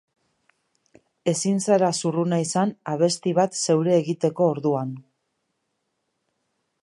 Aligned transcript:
Ezin 1.31 1.59
zara 1.65 1.89
zurruna 2.01 2.39
izan 2.45 2.73
abesti 2.95 3.35
bat 3.41 3.59
zeure 3.65 3.95
egiteko 3.99 4.47
orduan. 4.57 4.95